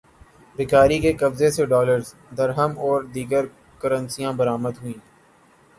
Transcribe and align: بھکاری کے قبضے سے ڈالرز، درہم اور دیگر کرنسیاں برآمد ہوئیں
بھکاری 0.55 0.97
کے 0.99 1.11
قبضے 1.13 1.49
سے 1.51 1.65
ڈالرز، 1.65 2.13
درہم 2.37 2.71
اور 2.79 3.03
دیگر 3.15 3.45
کرنسیاں 3.81 4.33
برآمد 4.33 4.81
ہوئیں 4.81 4.99